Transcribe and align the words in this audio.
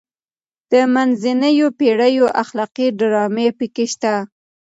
د 0.71 0.73
منځنیو 0.93 1.67
پیړیو 1.79 2.25
اخلاقي 2.43 2.87
ډرامې 2.99 3.47
پکې 3.57 3.85
شته. 3.93 4.13